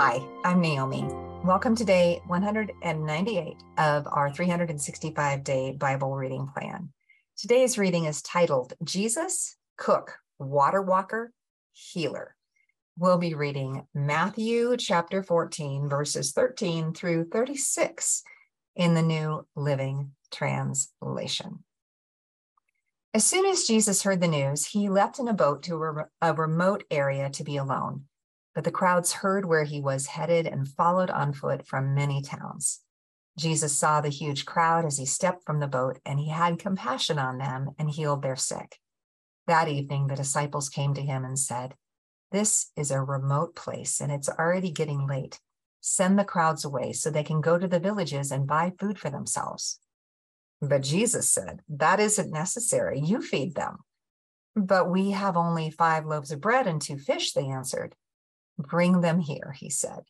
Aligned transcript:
Hi, 0.00 0.24
I'm 0.44 0.60
Naomi. 0.60 1.04
Welcome 1.42 1.74
to 1.74 1.84
day 1.84 2.22
198 2.28 3.56
of 3.78 4.06
our 4.06 4.32
365 4.32 5.42
day 5.42 5.72
Bible 5.72 6.14
reading 6.14 6.46
plan. 6.46 6.90
Today's 7.36 7.76
reading 7.78 8.04
is 8.04 8.22
titled 8.22 8.74
Jesus, 8.84 9.56
Cook, 9.76 10.18
Water 10.38 10.80
Walker, 10.80 11.32
Healer. 11.72 12.36
We'll 12.96 13.18
be 13.18 13.34
reading 13.34 13.88
Matthew 13.92 14.76
chapter 14.76 15.24
14, 15.24 15.88
verses 15.88 16.30
13 16.30 16.94
through 16.94 17.30
36 17.30 18.22
in 18.76 18.94
the 18.94 19.02
New 19.02 19.48
Living 19.56 20.12
Translation. 20.30 21.64
As 23.12 23.24
soon 23.24 23.46
as 23.46 23.66
Jesus 23.66 24.04
heard 24.04 24.20
the 24.20 24.28
news, 24.28 24.64
he 24.66 24.88
left 24.88 25.18
in 25.18 25.26
a 25.26 25.34
boat 25.34 25.64
to 25.64 26.06
a, 26.22 26.34
remote 26.34 26.84
area 26.88 27.30
to 27.30 27.42
be 27.42 27.56
alone. 27.56 28.04
But 28.58 28.64
the 28.64 28.72
crowds 28.72 29.12
heard 29.12 29.44
where 29.44 29.62
he 29.62 29.80
was 29.80 30.06
headed 30.06 30.44
and 30.44 30.66
followed 30.66 31.10
on 31.10 31.32
foot 31.32 31.64
from 31.64 31.94
many 31.94 32.20
towns. 32.20 32.80
Jesus 33.38 33.78
saw 33.78 34.00
the 34.00 34.08
huge 34.08 34.46
crowd 34.46 34.84
as 34.84 34.98
he 34.98 35.06
stepped 35.06 35.44
from 35.44 35.60
the 35.60 35.68
boat, 35.68 36.00
and 36.04 36.18
he 36.18 36.30
had 36.30 36.58
compassion 36.58 37.20
on 37.20 37.38
them 37.38 37.70
and 37.78 37.88
healed 37.88 38.20
their 38.20 38.34
sick. 38.34 38.80
That 39.46 39.68
evening, 39.68 40.08
the 40.08 40.16
disciples 40.16 40.68
came 40.68 40.92
to 40.94 41.00
him 41.00 41.24
and 41.24 41.38
said, 41.38 41.76
This 42.32 42.72
is 42.76 42.90
a 42.90 43.00
remote 43.00 43.54
place, 43.54 44.00
and 44.00 44.10
it's 44.10 44.28
already 44.28 44.72
getting 44.72 45.06
late. 45.06 45.38
Send 45.80 46.18
the 46.18 46.24
crowds 46.24 46.64
away 46.64 46.92
so 46.92 47.12
they 47.12 47.22
can 47.22 47.40
go 47.40 47.58
to 47.58 47.68
the 47.68 47.78
villages 47.78 48.32
and 48.32 48.44
buy 48.44 48.72
food 48.76 48.98
for 48.98 49.08
themselves. 49.08 49.78
But 50.60 50.82
Jesus 50.82 51.30
said, 51.30 51.60
That 51.68 52.00
isn't 52.00 52.32
necessary. 52.32 52.98
You 52.98 53.22
feed 53.22 53.54
them. 53.54 53.76
But 54.56 54.90
we 54.90 55.12
have 55.12 55.36
only 55.36 55.70
five 55.70 56.06
loaves 56.06 56.32
of 56.32 56.40
bread 56.40 56.66
and 56.66 56.82
two 56.82 56.98
fish, 56.98 57.34
they 57.34 57.46
answered. 57.46 57.94
Bring 58.58 59.00
them 59.00 59.20
here, 59.20 59.54
he 59.56 59.70
said. 59.70 60.00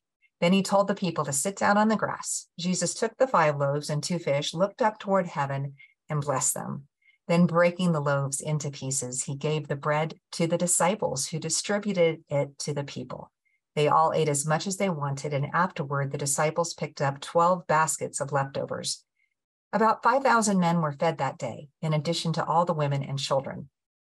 Then 0.41 0.53
he 0.53 0.63
told 0.63 0.89
the 0.89 0.95
people 0.95 1.25
to 1.25 1.33
sit 1.33 1.57
down 1.57 1.77
on 1.77 1.89
the 1.89 1.97
grass. 1.97 2.49
Jesus 2.59 2.95
took 2.95 3.17
the 3.17 3.27
five 3.27 3.57
loaves 3.57 3.91
and 3.91 4.03
two 4.03 4.19
fish, 4.19 4.55
looked 4.55 4.81
up 4.81 4.99
toward 4.99 5.27
heaven, 5.27 5.75
and 6.09 6.21
blessed 6.21 6.55
them. 6.55 6.89
Then, 7.27 7.45
breaking 7.47 7.93
the 7.93 8.01
loaves 8.01 8.41
into 8.41 8.71
pieces, 8.71 9.25
he 9.25 9.35
gave 9.35 9.69
the 9.69 9.77
bread 9.77 10.19
to 10.33 10.47
the 10.47 10.57
disciples, 10.57 11.29
who 11.29 11.39
distributed 11.39 12.25
it 12.31 12.59
to 12.61 12.73
the 12.73 12.85
people. 12.85 13.31
They 13.75 13.87
all 13.87 14.13
ate 14.15 14.31
as 14.31 14.47
much 14.47 14.67
as 14.67 14.79
they 14.79 14.89
wanted, 14.89 15.35
and 15.35 15.47
afterward 15.53 16.11
the 16.11 16.19
disciples 16.19 16.73
picked 16.73 17.03
up 17.03 17.21
12 17.21 17.67
baskets 17.67 18.21
of 18.21 18.33
leftovers. 18.33 19.05
About 19.75 20.03
5,000 20.03 20.59
men 20.59 20.81
were 20.81 20.93
fed 20.93 21.19
that 21.19 21.37
day, 21.37 21.69
in 21.83 21.93
addition 21.93 22.33
to 22.33 22.45
all 22.45 22.65
the 22.65 22.73
women 22.73 23.03
and 23.03 23.19
children. 23.19 23.69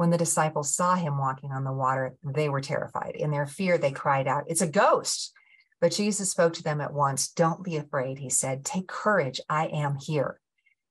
When 0.00 0.08
the 0.08 0.16
disciples 0.16 0.74
saw 0.74 0.94
him 0.94 1.18
walking 1.18 1.52
on 1.52 1.62
the 1.62 1.74
water, 1.74 2.16
they 2.24 2.48
were 2.48 2.62
terrified. 2.62 3.16
In 3.16 3.30
their 3.30 3.44
fear, 3.44 3.76
they 3.76 3.92
cried 3.92 4.26
out, 4.26 4.44
It's 4.46 4.62
a 4.62 4.66
ghost. 4.66 5.34
But 5.78 5.92
Jesus 5.92 6.30
spoke 6.30 6.54
to 6.54 6.62
them 6.62 6.80
at 6.80 6.94
once. 6.94 7.28
Don't 7.28 7.62
be 7.62 7.76
afraid, 7.76 8.16
he 8.16 8.30
said. 8.30 8.64
Take 8.64 8.88
courage. 8.88 9.42
I 9.50 9.66
am 9.66 9.98
here. 10.00 10.40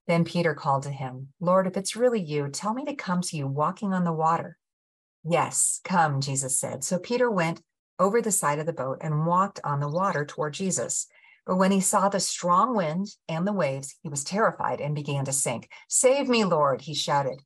Then 0.06 0.26
Peter 0.26 0.54
called 0.54 0.84
to 0.84 0.92
him, 0.92 1.30
Lord, 1.40 1.66
if 1.66 1.75
it's 1.75 1.96
really 1.96 2.22
you, 2.22 2.50
tell 2.50 2.75
me 2.75 2.86
to 2.86 2.94
come 2.94 3.22
to 3.22 3.36
you 3.36 3.48
walking 3.48 3.94
on 3.94 4.03
the 4.03 4.14
water. 4.14 4.59
Yes, 5.28 5.81
come, 5.84 6.22
Jesus 6.22 6.59
said. 6.59 6.84
So 6.84 7.00
Peter 7.00 7.31
went 7.31 7.64
over 7.98 8.22
the 8.22 8.31
side 8.31 8.59
of 8.59 8.68
the 8.68 8.74
boat 8.74 9.00
and 9.02 9.25
walked 9.25 9.59
on 9.64 9.80
the 9.80 9.90
water 9.90 10.24
toward 10.24 10.53
Jesus. 10.53 11.08
But 11.48 11.56
when 11.56 11.72
he 11.72 11.81
saw 11.81 12.09
the 12.09 12.19
strong 12.19 12.75
wind 12.75 13.08
and 13.28 13.48
the 13.48 13.53
waves, 13.53 13.96
he 14.03 14.09
was 14.09 14.24
terrified 14.24 14.80
and 14.80 14.94
began 14.94 15.25
to 15.25 15.34
sink. 15.34 15.68
Save 15.88 16.30
me, 16.30 16.46
Lord, 16.46 16.81
he 16.81 16.94
shouted. 16.94 17.42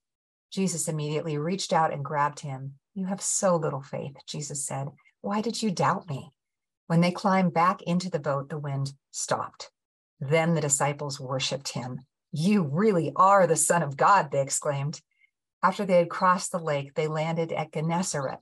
Jesus 0.53 0.87
immediately 0.87 1.39
reached 1.39 1.73
out 1.73 1.91
and 1.91 2.05
grabbed 2.05 2.41
him. 2.41 2.75
You 2.93 3.07
have 3.07 3.21
so 3.21 3.55
little 3.55 3.81
faith, 3.81 4.15
Jesus 4.27 4.63
said. 4.63 4.89
Why 5.21 5.41
did 5.41 5.63
you 5.63 5.71
doubt 5.71 6.07
me? 6.07 6.31
When 6.85 7.01
they 7.01 7.11
climbed 7.11 7.55
back 7.55 7.81
into 7.81 8.07
the 8.07 8.19
boat, 8.19 8.49
the 8.49 8.59
wind 8.59 8.93
stopped. 9.09 9.71
Then 10.19 10.53
the 10.53 10.61
disciples 10.61 11.19
worshiped 11.19 11.69
him. 11.69 12.01
You 12.31 12.61
really 12.63 13.11
are 13.15 13.47
the 13.47 13.55
Son 13.55 13.81
of 13.81 13.97
God, 13.97 14.29
they 14.31 14.41
exclaimed. 14.41 15.01
After 15.63 15.85
they 15.85 15.97
had 15.97 16.09
crossed 16.09 16.51
the 16.51 16.59
lake, 16.59 16.93
they 16.93 17.07
landed 17.07 17.51
at 17.51 17.71
Gennesaret. 17.71 18.39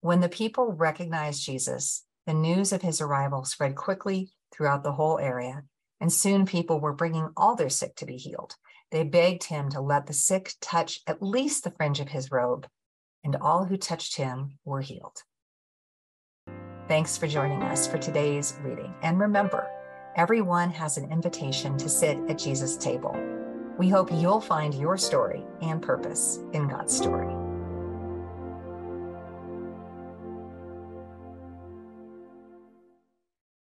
When 0.00 0.20
the 0.20 0.28
people 0.28 0.72
recognized 0.72 1.44
Jesus, 1.44 2.04
the 2.26 2.34
news 2.34 2.72
of 2.72 2.82
his 2.82 3.00
arrival 3.00 3.44
spread 3.44 3.76
quickly 3.76 4.30
throughout 4.52 4.82
the 4.82 4.92
whole 4.92 5.20
area, 5.20 5.62
and 6.00 6.12
soon 6.12 6.46
people 6.46 6.80
were 6.80 6.92
bringing 6.92 7.30
all 7.36 7.54
their 7.54 7.70
sick 7.70 7.94
to 7.96 8.06
be 8.06 8.16
healed. 8.16 8.56
They 8.90 9.04
begged 9.04 9.44
him 9.44 9.68
to 9.70 9.80
let 9.80 10.06
the 10.06 10.12
sick 10.12 10.54
touch 10.60 11.00
at 11.06 11.22
least 11.22 11.64
the 11.64 11.70
fringe 11.70 12.00
of 12.00 12.08
his 12.08 12.30
robe, 12.30 12.66
and 13.22 13.36
all 13.36 13.64
who 13.64 13.76
touched 13.76 14.16
him 14.16 14.58
were 14.64 14.80
healed. 14.80 15.22
Thanks 16.88 17.18
for 17.18 17.26
joining 17.26 17.62
us 17.62 17.86
for 17.86 17.98
today's 17.98 18.56
reading. 18.62 18.94
And 19.02 19.20
remember, 19.20 19.68
everyone 20.16 20.70
has 20.70 20.96
an 20.96 21.12
invitation 21.12 21.76
to 21.76 21.88
sit 21.88 22.18
at 22.30 22.38
Jesus' 22.38 22.78
table. 22.78 23.14
We 23.78 23.90
hope 23.90 24.10
you'll 24.10 24.40
find 24.40 24.74
your 24.74 24.96
story 24.96 25.44
and 25.60 25.82
purpose 25.82 26.40
in 26.52 26.66
God's 26.66 26.96
story. 26.96 27.37